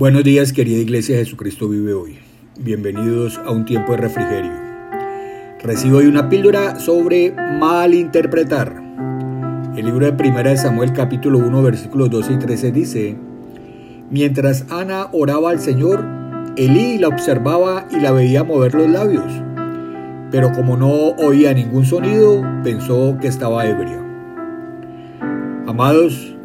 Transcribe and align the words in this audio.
Buenos 0.00 0.24
días 0.24 0.54
querida 0.54 0.78
Iglesia 0.78 1.18
Jesucristo 1.18 1.68
vive 1.68 1.92
hoy. 1.92 2.18
Bienvenidos 2.58 3.36
a 3.36 3.50
un 3.50 3.66
tiempo 3.66 3.92
de 3.92 3.98
refrigerio. 3.98 4.50
Recibo 5.62 5.98
hoy 5.98 6.06
una 6.06 6.30
píldora 6.30 6.80
sobre 6.80 7.32
malinterpretar. 7.32 8.82
El 9.76 9.84
libro 9.84 10.06
de 10.06 10.14
Primera 10.14 10.48
de 10.48 10.56
Samuel 10.56 10.94
capítulo 10.94 11.36
1 11.40 11.62
versículos 11.62 12.08
12 12.08 12.32
y 12.32 12.38
13 12.38 12.72
dice, 12.72 13.18
Mientras 14.08 14.64
Ana 14.70 15.08
oraba 15.12 15.50
al 15.50 15.60
Señor, 15.60 16.02
Elí 16.56 16.96
la 16.96 17.08
observaba 17.08 17.86
y 17.90 18.00
la 18.00 18.12
veía 18.12 18.42
mover 18.42 18.74
los 18.74 18.88
labios, 18.88 19.30
pero 20.30 20.50
como 20.52 20.78
no 20.78 21.10
oía 21.18 21.52
ningún 21.52 21.84
sonido, 21.84 22.42
pensó 22.64 23.18
que 23.20 23.28
estaba 23.28 23.66
ebria. 23.66 24.02
Amados, 25.66 26.38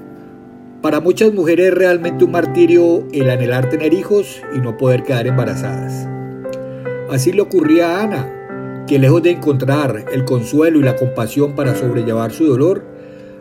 para 0.85 0.99
muchas 0.99 1.33
mujeres 1.33 1.69
es 1.69 1.73
realmente 1.73 2.25
un 2.25 2.31
martirio 2.31 3.07
el 3.11 3.27
anhelar 3.31 3.71
tener 3.71 3.91
hijos 3.91 4.43
y 4.55 4.59
no 4.59 4.77
poder 4.77 5.01
quedar 5.01 5.25
embarazadas. 5.25 6.07
Así 7.09 7.33
le 7.33 7.41
ocurría 7.41 7.89
a 7.89 8.03
Ana, 8.03 8.85
que 8.85 8.99
lejos 8.99 9.23
de 9.23 9.31
encontrar 9.31 10.05
el 10.13 10.25
consuelo 10.25 10.77
y 10.77 10.83
la 10.83 10.95
compasión 10.95 11.55
para 11.55 11.73
sobrellevar 11.73 12.31
su 12.31 12.45
dolor, 12.45 12.83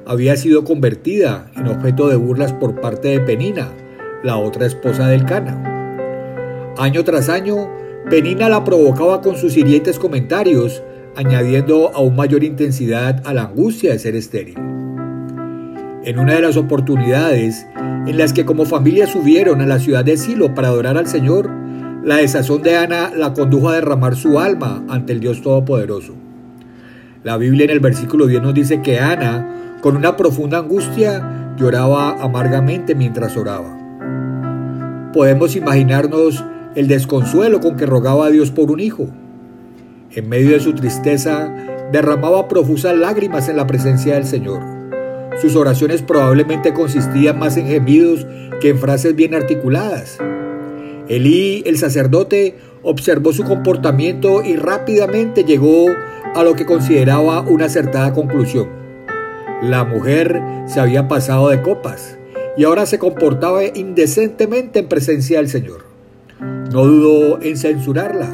había 0.06 0.36
sido 0.36 0.64
convertida 0.64 1.50
en 1.54 1.68
objeto 1.68 2.08
de 2.08 2.16
burlas 2.16 2.54
por 2.54 2.80
parte 2.80 3.08
de 3.08 3.20
Penina, 3.20 3.68
la 4.22 4.38
otra 4.38 4.64
esposa 4.64 5.08
del 5.08 5.26
Cana. 5.26 6.72
Año 6.78 7.04
tras 7.04 7.28
año, 7.28 7.68
Penina 8.08 8.48
la 8.48 8.64
provocaba 8.64 9.20
con 9.20 9.36
sus 9.36 9.54
hirientes 9.58 9.98
comentarios, 9.98 10.82
añadiendo 11.14 11.90
aún 11.94 12.16
mayor 12.16 12.42
intensidad 12.42 13.20
a 13.26 13.34
la 13.34 13.42
angustia 13.42 13.92
de 13.92 13.98
ser 13.98 14.16
estéril 14.16 14.83
en 16.04 16.18
una 16.18 16.34
de 16.34 16.42
las 16.42 16.56
oportunidades 16.56 17.66
en 17.76 18.18
las 18.18 18.34
que 18.34 18.44
como 18.44 18.66
familia 18.66 19.06
subieron 19.06 19.62
a 19.62 19.66
la 19.66 19.78
ciudad 19.78 20.04
de 20.04 20.18
Silo 20.18 20.54
para 20.54 20.68
adorar 20.68 20.98
al 20.98 21.06
Señor, 21.06 21.50
la 22.04 22.16
desazón 22.16 22.62
de 22.62 22.76
Ana 22.76 23.10
la 23.16 23.32
condujo 23.32 23.70
a 23.70 23.76
derramar 23.76 24.14
su 24.14 24.38
alma 24.38 24.84
ante 24.88 25.14
el 25.14 25.20
Dios 25.20 25.40
Todopoderoso. 25.40 26.14
La 27.22 27.38
Biblia 27.38 27.64
en 27.64 27.70
el 27.70 27.80
versículo 27.80 28.26
10 28.26 28.42
nos 28.42 28.52
dice 28.52 28.82
que 28.82 28.98
Ana, 29.00 29.78
con 29.80 29.96
una 29.96 30.14
profunda 30.14 30.58
angustia, 30.58 31.54
lloraba 31.56 32.22
amargamente 32.22 32.94
mientras 32.94 33.38
oraba. 33.38 33.74
Podemos 35.14 35.56
imaginarnos 35.56 36.44
el 36.74 36.86
desconsuelo 36.88 37.60
con 37.60 37.76
que 37.76 37.86
rogaba 37.86 38.26
a 38.26 38.30
Dios 38.30 38.50
por 38.50 38.70
un 38.70 38.80
hijo. 38.80 39.06
En 40.10 40.28
medio 40.28 40.50
de 40.50 40.60
su 40.60 40.74
tristeza, 40.74 41.48
derramaba 41.90 42.46
profusas 42.48 42.94
lágrimas 42.94 43.48
en 43.48 43.56
la 43.56 43.66
presencia 43.66 44.14
del 44.14 44.26
Señor. 44.26 44.73
Sus 45.40 45.56
oraciones 45.56 46.02
probablemente 46.02 46.72
consistían 46.72 47.38
más 47.38 47.56
en 47.56 47.66
gemidos 47.66 48.26
que 48.60 48.70
en 48.70 48.78
frases 48.78 49.16
bien 49.16 49.34
articuladas. 49.34 50.18
Elí, 51.08 51.62
el 51.66 51.76
sacerdote, 51.76 52.56
observó 52.82 53.32
su 53.32 53.44
comportamiento 53.44 54.42
y 54.42 54.56
rápidamente 54.56 55.44
llegó 55.44 55.86
a 56.34 56.42
lo 56.42 56.54
que 56.54 56.64
consideraba 56.64 57.40
una 57.42 57.66
acertada 57.66 58.12
conclusión. 58.12 58.68
La 59.62 59.84
mujer 59.84 60.40
se 60.66 60.80
había 60.80 61.08
pasado 61.08 61.48
de 61.48 61.62
copas 61.62 62.18
y 62.56 62.64
ahora 62.64 62.86
se 62.86 62.98
comportaba 62.98 63.64
indecentemente 63.64 64.80
en 64.80 64.88
presencia 64.88 65.38
del 65.38 65.48
Señor. 65.48 65.84
No 66.40 66.84
dudó 66.86 67.40
en 67.42 67.56
censurarla. 67.56 68.28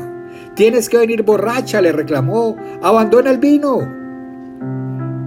Tienes 0.55 0.89
que 0.89 0.99
venir 0.99 1.22
borracha, 1.22 1.81
le 1.81 1.93
reclamó. 1.93 2.56
Abandona 2.83 3.31
el 3.31 3.39
vino. 3.39 4.00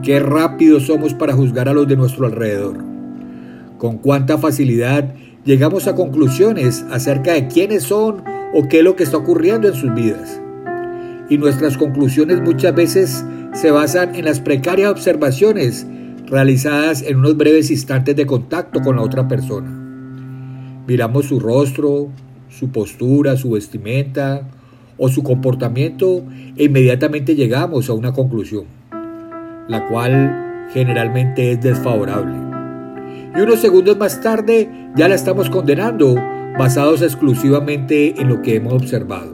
Qué 0.04 0.20
rápidos 0.20 0.88
somos 0.88 1.14
para 1.14 1.32
juzgar 1.32 1.70
a 1.70 1.74
los 1.74 1.88
de 1.88 1.96
nuestro 1.96 2.26
alrededor. 2.26 2.76
Con 3.78 4.00
cuánta 4.00 4.38
facilidad 4.38 5.16
llegamos 5.46 5.88
a 5.88 5.96
conclusiones 5.96 6.86
acerca 6.92 7.32
de 7.32 7.48
quiénes 7.48 7.84
son 7.84 8.22
o 8.54 8.68
qué 8.68 8.80
es 8.80 8.84
lo 8.84 8.98
que 8.98 9.04
está 9.04 9.16
ocurriendo 9.16 9.70
en 9.70 9.76
sus 9.76 9.94
vidas. 9.94 10.42
Y 11.30 11.38
nuestras 11.38 11.78
conclusiones 11.78 12.42
muchas 12.42 12.76
veces 12.76 13.26
se 13.54 13.72
basan 13.72 14.14
en 14.16 14.26
las 14.26 14.42
precarias 14.42 14.92
observaciones 14.92 15.88
realizadas 16.26 17.02
en 17.02 17.20
unos 17.20 17.38
breves 17.38 17.72
instantes 17.72 18.14
de 18.18 18.26
contacto 18.26 18.82
con 18.82 18.98
la 18.98 19.04
otra 19.04 19.30
persona. 19.30 19.70
Miramos 20.86 21.28
su 21.28 21.40
rostro, 21.40 22.10
su 22.50 22.72
postura, 22.72 23.38
su 23.38 23.52
vestimenta 23.52 24.50
o 24.98 25.08
su 25.08 25.24
comportamiento 25.24 26.26
e 26.58 26.66
inmediatamente 26.66 27.36
llegamos 27.36 27.90
a 27.90 27.94
una 27.94 28.12
conclusión 28.12 28.83
la 29.68 29.88
cual 29.88 30.68
generalmente 30.74 31.52
es 31.52 31.62
desfavorable. 31.62 32.36
Y 33.36 33.42
unos 33.42 33.60
segundos 33.60 33.98
más 33.98 34.22
tarde 34.22 34.70
ya 34.96 35.08
la 35.08 35.16
estamos 35.16 35.50
condenando, 35.50 36.16
basados 36.58 37.02
exclusivamente 37.02 38.20
en 38.22 38.30
lo 38.30 38.42
que 38.42 38.56
hemos 38.56 38.74
observado. 38.74 39.34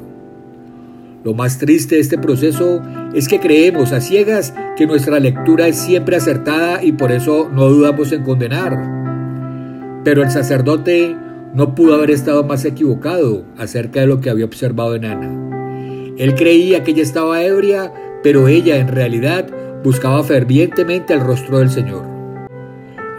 Lo 1.23 1.33
más 1.33 1.57
triste 1.57 1.95
de 1.95 2.01
este 2.01 2.17
proceso 2.17 2.81
es 3.13 3.27
que 3.27 3.41
creemos 3.41 3.91
a 3.91 3.99
ciegas 3.99 4.53
que 4.77 4.87
nuestra 4.87 5.19
lectura 5.19 5.67
es 5.67 5.75
siempre 5.75 6.15
acertada 6.15 6.81
y 6.81 6.93
por 6.93 7.11
eso 7.11 7.49
no 7.53 7.65
dudamos 7.65 8.13
en 8.13 8.23
condenar. 8.23 10.01
Pero 10.05 10.23
el 10.23 10.31
sacerdote 10.31 11.17
no 11.53 11.75
pudo 11.75 11.95
haber 11.95 12.11
estado 12.11 12.45
más 12.45 12.63
equivocado 12.63 13.43
acerca 13.57 13.99
de 13.99 14.07
lo 14.07 14.21
que 14.21 14.29
había 14.29 14.45
observado 14.45 14.95
en 14.95 15.05
Ana. 15.05 16.13
Él 16.17 16.35
creía 16.35 16.83
que 16.83 16.91
ella 16.91 17.03
estaba 17.03 17.43
ebria, 17.43 17.91
pero 18.23 18.47
ella 18.47 18.77
en 18.77 18.87
realidad 18.87 19.47
buscaba 19.83 20.23
fervientemente 20.23 21.13
el 21.13 21.21
rostro 21.21 21.59
del 21.59 21.69
Señor. 21.69 22.03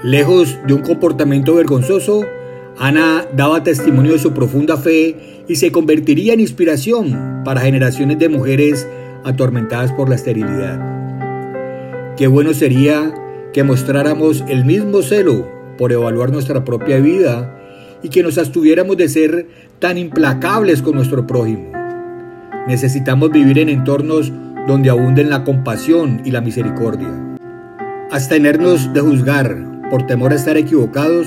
Lejos 0.03 0.59
de 0.67 0.75
un 0.75 0.83
comportamiento 0.83 1.55
vergonzoso, 1.55 2.25
Ana 2.79 3.27
daba 3.37 3.63
testimonio 3.63 4.13
de 4.13 4.19
su 4.19 4.33
profunda 4.33 4.77
fe 4.77 5.45
y 5.49 5.57
se 5.57 5.73
convertiría 5.73 6.33
en 6.33 6.41
inspiración 6.41 7.43
para 7.45 7.61
generaciones 7.61 8.19
de 8.19 8.29
mujeres 8.29 8.89
atormentadas 9.25 9.93
por 9.93 10.09
la 10.09 10.15
esterilidad. 10.15 12.15
Qué 12.17 12.27
bueno 12.27 12.55
sería 12.55 13.15
que 13.53 13.65
mostráramos 13.65 14.45
el 14.49 14.65
mismo 14.65 15.03
celo 15.03 15.49
por 15.77 15.93
evaluar 15.93 16.31
nuestra 16.31 16.65
propia 16.65 16.99
vida 16.99 17.57
y 18.03 18.09
que 18.09 18.23
nos 18.23 18.39
abstuviéramos 18.39 18.97
de 18.97 19.09
ser 19.09 19.47
tan 19.79 19.99
implacables 19.99 20.83
con 20.83 20.95
nuestro 20.95 21.27
prójimo. 21.27 21.73
Necesitamos 22.67 23.31
vivir 23.31 23.59
en 23.59 23.69
entornos 23.69 24.33
donde 24.71 24.89
abunden 24.89 25.31
la 25.31 25.43
compasión 25.43 26.23
y 26.25 26.31
la 26.31 26.41
misericordia. 26.41 27.09
Abstenernos 28.13 28.93
de 28.95 29.01
juzgar 29.01 29.91
por 29.91 30.07
temor 30.07 30.31
a 30.31 30.37
estar 30.37 30.57
equivocados 30.57 31.27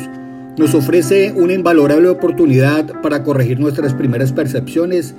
nos 0.58 0.74
ofrece 0.74 1.34
una 1.36 1.52
invalorable 1.52 2.08
oportunidad 2.08 3.02
para 3.02 3.24
corregir 3.24 3.60
nuestras 3.60 3.94
primeras 3.94 4.32
percepciones, 4.32 5.14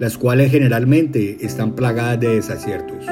las 0.00 0.18
cuales 0.18 0.50
generalmente 0.50 1.38
están 1.40 1.76
plagadas 1.76 2.18
de 2.18 2.34
desaciertos. 2.34 3.06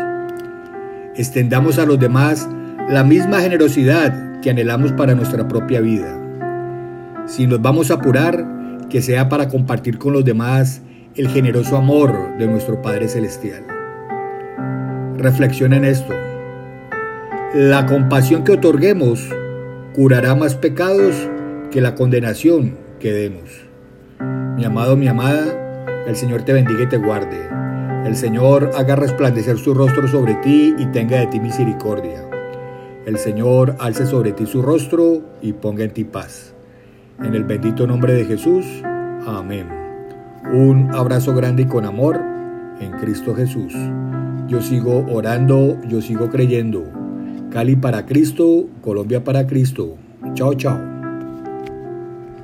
Extendamos 1.14 1.78
a 1.78 1.86
los 1.86 2.00
demás 2.00 2.48
la 2.88 3.04
misma 3.04 3.40
generosidad 3.42 4.40
que 4.40 4.50
anhelamos 4.50 4.90
para 4.92 5.14
nuestra 5.14 5.46
propia 5.46 5.80
vida. 5.80 7.24
Si 7.26 7.46
nos 7.46 7.62
vamos 7.62 7.92
a 7.92 7.94
apurar, 7.94 8.88
que 8.90 9.00
sea 9.00 9.28
para 9.28 9.48
compartir 9.48 9.98
con 9.98 10.12
los 10.12 10.24
demás 10.24 10.82
el 11.14 11.28
generoso 11.28 11.76
amor 11.76 12.36
de 12.36 12.48
nuestro 12.48 12.82
Padre 12.82 13.08
Celestial. 13.08 13.75
Reflexiona 15.18 15.76
en 15.76 15.84
esto. 15.86 16.12
La 17.54 17.86
compasión 17.86 18.44
que 18.44 18.52
otorguemos 18.52 19.26
curará 19.94 20.34
más 20.34 20.54
pecados 20.54 21.14
que 21.70 21.80
la 21.80 21.94
condenación 21.94 22.76
que 23.00 23.12
demos. 23.12 23.48
Mi 24.56 24.64
amado, 24.64 24.94
mi 24.96 25.08
amada, 25.08 26.04
el 26.06 26.16
Señor 26.16 26.42
te 26.42 26.52
bendiga 26.52 26.82
y 26.82 26.88
te 26.88 26.98
guarde. 26.98 27.48
El 28.04 28.14
Señor 28.14 28.72
haga 28.76 28.94
resplandecer 28.94 29.56
su 29.58 29.72
rostro 29.72 30.06
sobre 30.06 30.34
ti 30.36 30.74
y 30.78 30.86
tenga 30.86 31.18
de 31.18 31.28
ti 31.28 31.40
misericordia. 31.40 32.22
El 33.06 33.16
Señor 33.16 33.74
alce 33.78 34.04
sobre 34.04 34.32
ti 34.32 34.44
su 34.44 34.60
rostro 34.60 35.22
y 35.40 35.54
ponga 35.54 35.84
en 35.84 35.92
ti 35.92 36.04
paz. 36.04 36.52
En 37.22 37.34
el 37.34 37.44
bendito 37.44 37.86
nombre 37.86 38.12
de 38.12 38.26
Jesús. 38.26 38.66
Amén. 39.26 39.66
Un 40.52 40.90
abrazo 40.94 41.34
grande 41.34 41.62
y 41.62 41.66
con 41.66 41.86
amor 41.86 42.35
en 42.80 42.92
Cristo 42.92 43.34
Jesús. 43.34 43.72
Yo 44.48 44.62
sigo 44.62 45.04
orando, 45.10 45.78
yo 45.88 46.00
sigo 46.00 46.28
creyendo. 46.30 46.84
Cali 47.50 47.76
para 47.76 48.06
Cristo, 48.06 48.68
Colombia 48.80 49.24
para 49.24 49.46
Cristo. 49.46 49.96
Chao, 50.34 50.54
chao. 50.54 50.95